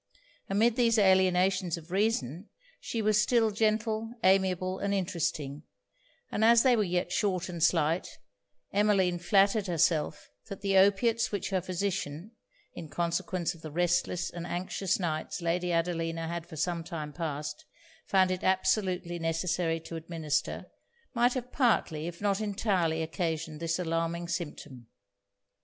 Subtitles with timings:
[0.49, 5.61] Amid these alienations of reason, she was still gentle, amiable and interesting;
[6.31, 8.17] and as they were yet short and slight,
[8.73, 12.31] Emmeline flattered herself, that the opiates which her physician
[12.73, 17.63] (in consequence of the restless and anxious nights Lady Adelina had for some time passed)
[18.07, 20.65] found it absolutely necessary to administer,
[21.13, 24.87] might have partly if not entirely occasioned this alarming symptom.